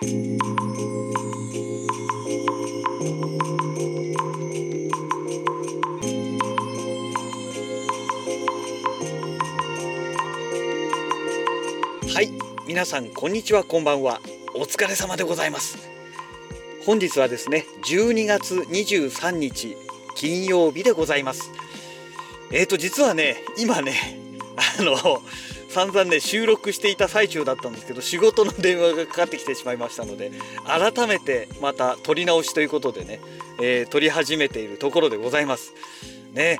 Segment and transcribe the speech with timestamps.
[0.00, 0.04] は
[12.22, 12.30] い
[12.68, 14.20] 皆さんこんにちはこんばんは。
[14.54, 15.78] お疲れ様でございます。
[16.86, 19.76] 本日はですね12月23日
[20.14, 21.50] 金曜日でございます。
[22.52, 23.94] えーと実はね今ね
[24.78, 24.94] あの
[25.68, 30.32] 散々ね収録していた最中だったんですけど仕事の電話がかかってきてしまいましたので
[30.66, 33.20] 改めてまた撮り直しということでね、
[33.60, 35.72] えー撮り始めているところでございます。
[36.32, 36.58] ね。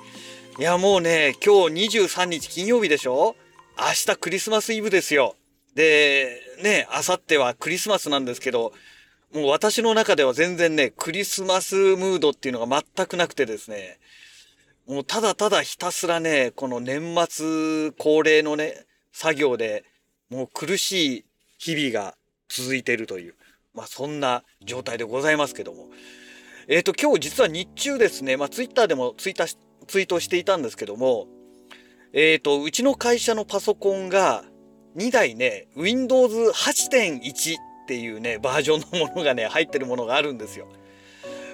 [0.59, 3.37] いやもうね今日23日金曜日でしょ？
[3.79, 5.37] 明日クリスマスイブですよ。
[5.75, 8.73] でね明後日はクリスマスなんですけど
[9.33, 13.99] もう私の中では全然ねクリスマスムードっていうのが全くなくてですね
[14.89, 18.87] もうただただひたすらね、この年末恒例のね、
[19.19, 19.85] 作業で、
[20.31, 21.25] もう苦しい
[21.59, 22.15] 日々が
[22.49, 23.35] 続いているという、
[23.75, 25.89] まあそんな状態でございますけども。
[26.69, 31.27] えっ、と、今日実は日中ですね、まあツイッターでもツイートしツイートしていたんですけども、
[32.13, 34.45] えっ、と、うちの会社のパソコンが
[34.97, 40.69] 2台ね、Windows 8.1っていうね、バージョンのものがね、入ってるものがあるんですよ。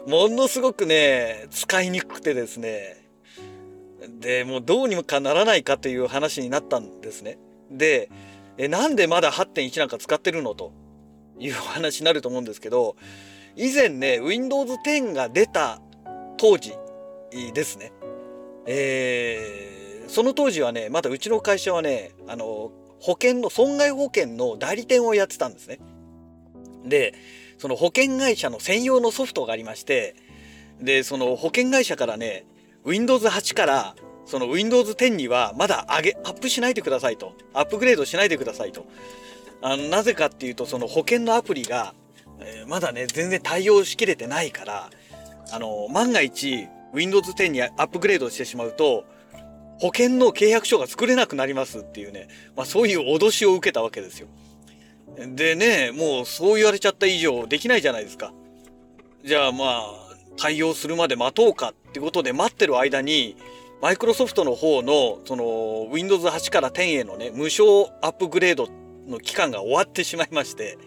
[0.06, 2.98] ものすごくね、使いにくくてですね、
[4.20, 7.38] でもうどうにもかならないかという話になったんですね。
[7.70, 8.10] で
[8.58, 10.54] えなんでまだ8.1なんか使ってるの？
[10.54, 10.72] と
[11.38, 12.96] いう話になると思うんですけど
[13.56, 15.80] 以前ね Windows 10が出た
[16.36, 16.74] 当時
[17.52, 17.92] ですね、
[18.66, 19.74] えー
[20.06, 25.78] その当時はねまだうちの会社はねあの保険の損害保険の代理店をやってたんですね。
[26.84, 27.14] で
[27.58, 30.14] その保険会社の専用のソフトがありまして
[30.80, 32.44] でその保険会社からね
[32.84, 33.96] Windows 8から
[34.26, 37.34] その Windows 10にはまだ上げ、アップしないでくださいと。
[37.52, 38.86] アップグレードしないでくださいと。
[39.62, 41.94] あのなぜかっていうと、その保険のアプリが、
[42.40, 44.90] えーまだね、全然対応しきれてないから、
[45.52, 49.04] あの、万が一 Windows 10にアップグレードしてしまうと、
[49.80, 54.28] 保険の契約書が作れなくなりますっていうね、まあそういう脅しを受けたわけですよ。
[55.16, 58.32] でね、もうそう言われちゃった以上できないじゃないですか。
[59.24, 60.04] じゃあまあ、
[60.36, 63.36] 対応するまで待とうかってことで待ってる間に、
[63.84, 68.66] マイクロソフトの方の、その、Windows 8から10へのね、無償アップグレード
[69.06, 70.78] の期間が終わってしまいまして、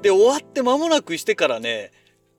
[0.00, 1.92] で、終わって間もなくしてからね、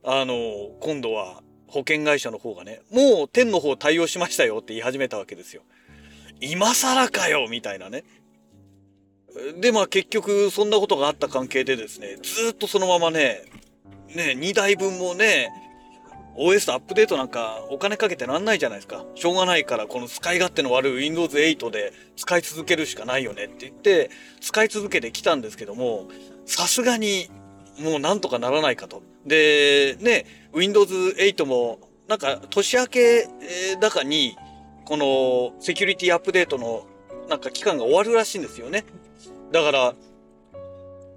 [0.04, 5.62] あの、今度は保険会社の方がね、もう10の方対応しましたよって言い始めたわけですよ。
[6.40, 8.04] 今更かよみたいなね。
[9.60, 13.44] で、まあ結局そんなことがあった関係でですね、ずっとそのままね、
[14.16, 15.52] ね、2台分もね、
[16.38, 19.06] OS アップデートなんかお金かけてなんないじゃないですか。
[19.16, 24.10] しょうがないからこの使い勝手の悪い Windows 8で使い続けるしかないよねって言って
[24.40, 26.08] 使い続けてきたんですけども、
[26.46, 27.30] さすがに
[27.80, 29.04] もうなんとかならないかと。
[29.26, 34.36] で、ね、Windows 8もなんか年明けえーだかに
[34.86, 36.86] このセキュリティアップデートの
[37.30, 38.84] なんか期間が終わるらしいんですよね。
[39.52, 39.94] だから、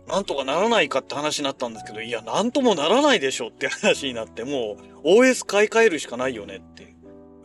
[0.08, 6.94] なんとかならないかって話になったんですけど、いや、なんともならないでしょって話になって、もう OS 買い替えるしかないよねって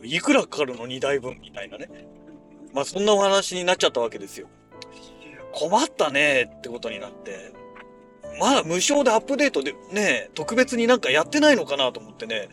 [0.02, 0.20] い。
[0.20, 1.88] くらかかるの ?2 台分みたいなね。
[2.72, 4.48] まあそんなお話になっちゃったわけですよ。
[5.52, 7.52] 困ったねってことになって。
[8.38, 12.48] まだ無償でアップデートでね、特別になんかやってないのかなと思ってね、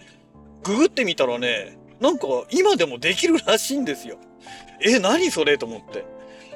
[0.64, 4.18] ググってみたらね、なんか今でもできるらしいんですよ。
[4.82, 6.06] え、何それと思って。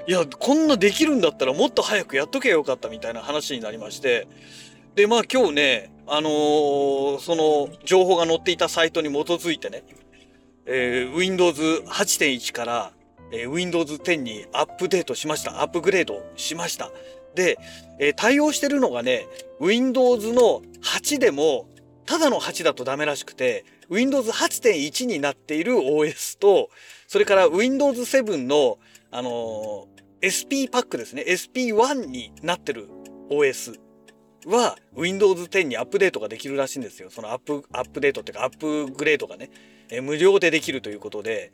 [0.07, 4.27] いや、こんなできるんだったらもっと早くやっとけばよかったみたいな話になりまして。
[4.95, 9.83] で、まあ今日ね、あのーその情報が載っていたサイトに基づいてね、
[10.65, 12.91] えー Windows 8.1から、
[13.31, 15.61] えー Windows 10にアップデートしました。
[15.61, 16.91] アップグレードしました。
[17.35, 17.57] で、
[17.99, 19.27] えー対応してるのがね、
[19.59, 21.67] Windows の8でも、
[22.05, 26.69] ただの8だとダメらしくて、Windows 8.1になっている OS と、
[27.07, 28.79] それから Windows 7の、
[29.11, 29.87] あの
[30.21, 31.23] SP パックですね。
[31.27, 32.89] SP1 になってる
[33.29, 33.79] OS
[34.45, 37.09] は Windows 10にアップデートができるらしいんですよ。
[37.09, 39.49] そのアップ、アップデートっていうかアップグレードがね、
[39.89, 41.51] え無料でできるということで、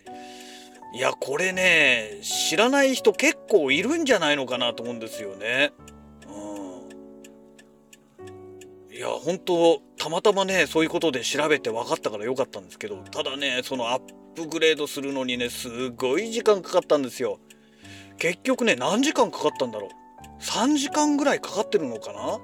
[0.93, 5.73] いや、これね、知らない人結構いるんじゃないのかなと思うんですよね。
[6.27, 6.31] う
[8.91, 8.95] ん。
[8.95, 14.01] いや、本当たまたまね、そういうことで調べて分かったからよかったんですけど、ただね、そのアッ
[14.35, 17.39] プグレードするのにね、すごい時間かかったんですよ。
[18.17, 19.89] 結局ね、何時間かかったんだろう。
[20.41, 22.39] 3時間ぐらいかかってるのかな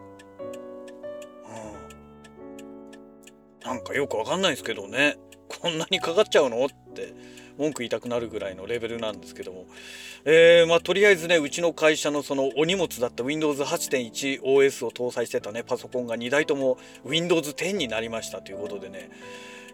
[3.61, 3.73] うん。
[3.73, 5.17] なんかよくわかんないですけどね。
[5.61, 7.13] こんなにかかっちゃうのって
[7.57, 9.65] 文句言いたくなるぐらいのレベルなんですけども、
[10.25, 19.09] えー、まあ、とりあえずねうちの会社のそのお荷物だった Windows8.1OS を搭載してたねパソコンが2台とも Windows10 になりましたということでね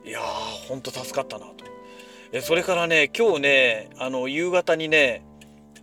[0.06, 0.24] いやー
[0.68, 1.66] ほんと助かったなと。
[2.42, 5.24] それからね今日ねあの夕方にね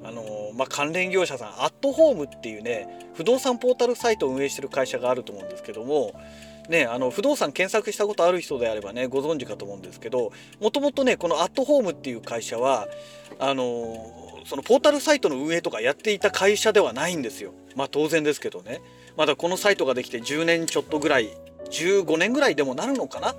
[0.04, 6.12] あのまあ、関連業者さんアットホームっていうね不動産ポータルサイトを運営してる会社があると思うんですけども
[6.69, 12.88] ね、あの不動産検索したことある人であればねご存知かと思うんですけどもともとねこのアットホームっていう会社は
[13.38, 17.52] あのそのポータルサイトの運営とかやっていた会社ではないんですよ。
[17.75, 18.81] まあ当然ですけどね。
[19.16, 21.31] まだこのサイトができて10年ちょっとぐらい
[21.70, 23.34] 15年ぐらいでもなるのかな？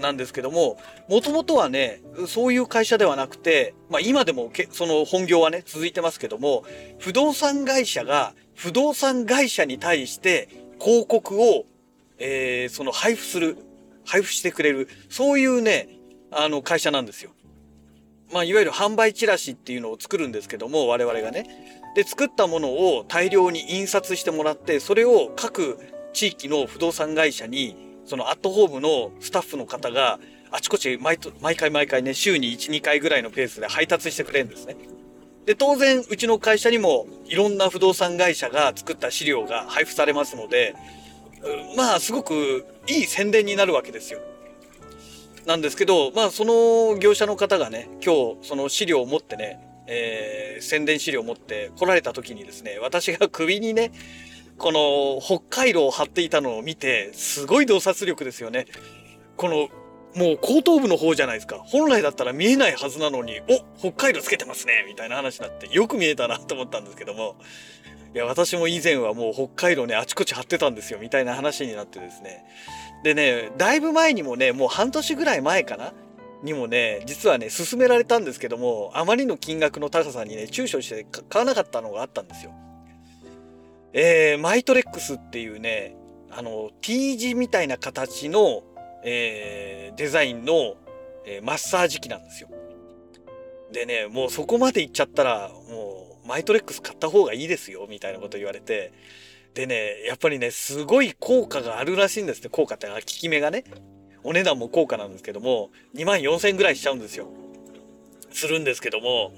[0.00, 0.78] なんですけども
[1.08, 6.64] もともとはねそういう会社ではなくて、まあ、今でもけその本業はね続いてますけども
[6.98, 10.48] 不動産会社が不動産会社に対して
[10.78, 11.64] 広告を
[12.20, 13.56] えー、その配布する、
[14.04, 15.88] 配布してくれる、そういうね、
[16.30, 17.32] あの会社なんですよ。
[18.32, 21.46] まあ、いわゆる販売チラシっていうのを作るんですけども、我々がね。
[21.96, 25.78] で、作ったものを大量に印刷してもらって、それを各
[26.12, 27.74] 地域の不動産会社に、
[28.10, 30.18] そのアットホームのスタッフの方が、
[30.50, 34.74] あちこち毎毎回毎回ね、週に1、2回ぐらいのペースで配達してくれるんですね。
[35.46, 40.74] で、当然、うちの会社にもいろんな不動産会社が作った資料が配布されますので、
[41.76, 44.18] まあすごくいい宣伝になるわけですよ。
[45.46, 53.92] なんですけど、まあその業者の方がね、今日その資料を持ってね、えー、宣伝資料を持って来られた時にですね、私が首にね、
[54.60, 58.66] この北海道を張っていたのを見て、すごい洞察力ですよね。
[59.38, 59.70] この、
[60.14, 61.56] もう後頭部の方じゃないですか。
[61.64, 67.36] 本来だったら見えないはずなのに、お北海道つけてますねみたいな話になって、よく見えたなと思ったんですけども、
[68.14, 72.44] いや、私も以前はもう北海道ね、あちこち張ってたんですよ、みたいな話になってですね。
[73.02, 75.94] でね、だいぶ前にもね、もう半年ぐらい前かな？
[76.42, 82.52] にもね、実はね、勧められたんですけども、あまりの金額の高さにね、躊躇して買わなかったのがあったんですよ。
[83.92, 85.96] えー、マイトレックスっていうね、
[86.30, 88.62] あの、T 字みたいな形の、
[89.04, 90.76] えー、デザインの、
[91.26, 92.48] えー、マッサージ機なんですよ。
[93.72, 98.92] でね、もうそこまで行っちゃったら、もう、マイトレックス買った方がいいですよ、みたいなこと言われて、
[99.54, 103.64] でね、やっぱりね、すごい効果があるらしいんですって、効果って、効き目がね。
[104.22, 107.26] お値段も高価なんですけども、2万4000円ぐらいしちゃうんですよ。
[108.32, 109.32] するんですけども、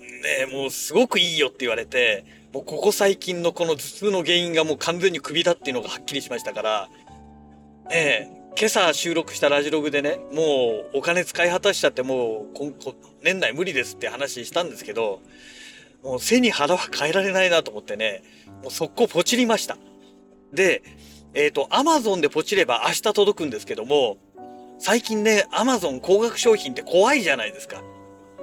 [0.00, 6.88] ね、もうすごくいいよって言われて、もうここ最近のこの頭痛の原因がもう完全に首だっていうのがはっきりしましたから、
[7.90, 12.58] ね今朝収録したラジログでね、もうお金使い果たしちゃってもう
[13.22, 15.20] 年内無理ですって話したんですけど、
[16.02, 18.24] もう背に腹は変えられないなと思ってね、
[18.64, 19.76] もう速攻ポチりました。
[20.52, 20.82] で、
[21.34, 24.16] えっ、ー、と、アマゾンでポチれば明日届くんですけども、
[24.80, 27.82] 最近ね、アマゾン高額商品って怖いじゃないですか。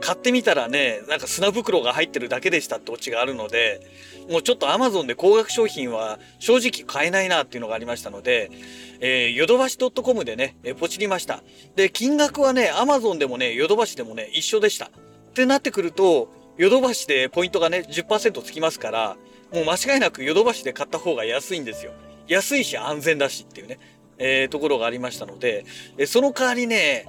[0.02, 3.82] 買ってみたらね、なんか砂袋が入ってるだけでしたってオチがあるので、
[4.30, 8.52] もうちょっとアマゾンで高額商品は正直買えないなっていうのがありましたので、
[9.00, 11.44] えー、ヨドバシ .com でね、えポチりました。
[11.76, 14.86] で、金額はね、アマゾンでもね、ヨドバシでもね、一緒でした。
[14.88, 14.90] っ
[15.34, 19.18] てなってくると、ヨドバシでポイントがね、10%つきますから、
[19.54, 21.92] もう間違いなくヨドバシで買った方が安いんですよ。
[22.28, 23.80] 安いし安全だしっていうね、
[24.18, 25.66] えー、ところがありましたので、
[25.98, 27.06] えその代わりね、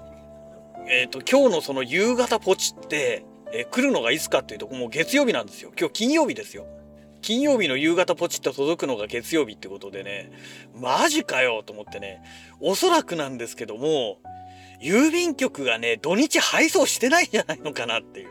[0.89, 5.73] えっ、ー、と、今日のその夕方ポチって、えー、来るのがいつかっていうと、もう月曜日なんですよ。
[5.79, 6.67] 今日金曜日ですよ。
[7.23, 10.31] 金曜日の夕方ポチって届くのが月曜日ってことでね、
[10.75, 12.23] マジかよと思ってね、
[12.61, 14.19] おそらくなんですけども、
[14.81, 18.29] 郵便局がね、土日配送してないんじゃないのかなっていう。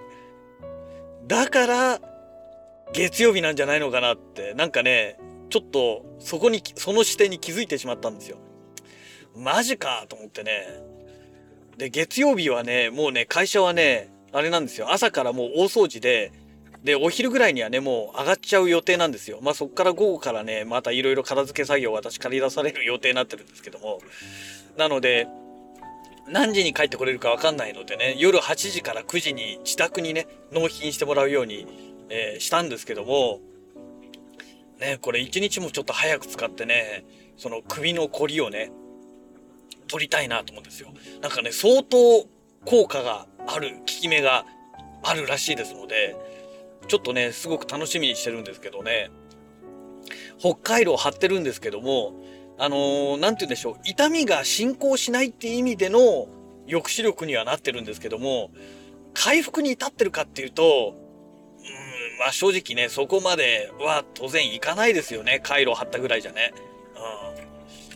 [1.27, 2.01] だから、
[2.93, 5.17] 月曜日なんじゃないのかなって、なんかね、
[5.49, 8.37] ちょっと、そこに、その視点に気づいてしまったんですよ。
[9.35, 10.94] マジかと思ってね。
[11.77, 14.91] で、月曜日はね、もうね、会社はね、あれなんですよ。
[14.91, 16.31] 朝からもう大掃除で、
[16.83, 19.39] で、お昼ぐらいにはね、もう上がっちゃう予定なんですよ。
[19.41, 23.99] まあそっから午後からね、またいろいろ片付け作業を私借り出される予定になってるんですけども。
[24.77, 25.27] なので、
[26.27, 31.67] 何時に帰ってこれるかわかんないのでね、夜8時から9時に自宅にね、納品してもらうように、
[32.09, 33.39] えー、したんですけども、
[34.79, 37.05] ね、これ一日もちょっと早く使ってね、
[37.37, 38.71] その首のこりをね、
[39.87, 40.89] 取りたいなと思うんですよ。
[41.21, 42.27] なんかね、相当
[42.65, 44.45] 効果がある、効き目が
[45.03, 46.15] あるらしいですので、
[46.87, 49.11] ちょっとね、すごく楽しみにしてるんですけどね、
[50.39, 52.13] 北海道張ってるんですけども、
[52.57, 56.27] あのー、なんて言うんでしょう、痛みが進行しないっていう意味での
[56.67, 58.51] 抑止力にはなってるんですけども、
[59.13, 65.39] 回復に至ってるかっていうと、うん、まあ正直ね、そこまでは当然いかないですよね。
[65.43, 66.53] 回路張ったぐらいじゃね。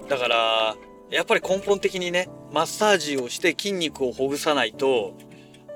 [0.01, 0.07] うん。
[0.07, 0.75] だから、
[1.11, 5.13] やっぱり根本的にね、マッサージをして筋肉をほぐさないと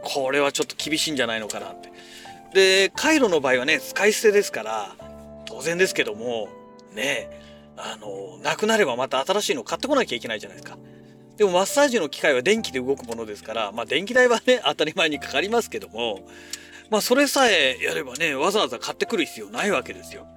[0.04, 1.92] これはちょっと厳しいんじゃないのかなって。
[2.54, 4.96] でカイロの場合はね使い捨てですから
[5.46, 6.50] 当然ですけども
[6.94, 7.42] ね
[7.78, 10.78] あのなくなればまた新しいの買ってこなきゃいけないじゃないですか。
[11.38, 16.20] でもマッサージの機械は電気で動くものですからまあ電気代はね当たり前にかかりますけども
[16.92, 20.28] まあそれさえやればねわざわざ買ってくる必要ないわけですよ。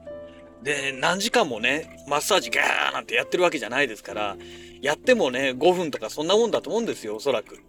[0.63, 4.37] で何時間もねマッサージガーなんてやってるわけじゃないですから
[4.83, 7.61] やってもね5分とかそんなもんだと思うんですよおそらく。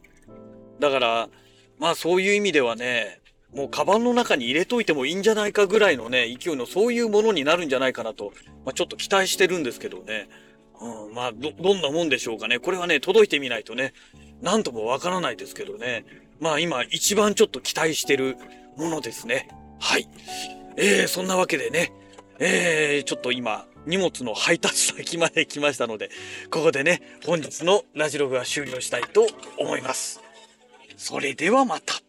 [0.80, 1.30] だから
[1.80, 3.22] まあそういう意味ではね
[3.54, 8.34] もうカバンの中に入れといてもいいんじゃないかぐらいのね勢いのそういうものになるんじゃないかなと、
[8.66, 10.28] まあ、ちょっと期待してるんですけどね。
[10.80, 12.60] うん、まあど、どんなもんでしょうかね。
[12.60, 13.94] これはね、届いてみないとね、
[14.42, 16.06] なんともわからないですけどね。
[16.40, 18.38] まあ今一番ちょっと期待してる
[18.76, 19.50] ものですね。
[19.80, 20.08] はい。
[20.76, 21.92] えー、そんなわけでね、
[22.40, 26.10] えー、ちょっと今、荷物の配達先まで来ましたので、
[26.52, 29.28] ここでね、本日のラジログは終了したいと
[29.58, 30.22] 思います。
[30.98, 32.07] それではまた。